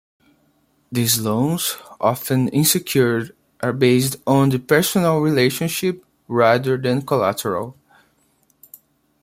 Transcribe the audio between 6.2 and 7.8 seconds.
rather than collateral.